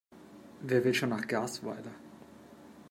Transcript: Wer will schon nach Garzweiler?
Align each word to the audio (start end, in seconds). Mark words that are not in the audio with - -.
Wer 0.61 0.83
will 0.83 0.95
schon 0.95 1.09
nach 1.09 1.27
Garzweiler? 1.27 1.93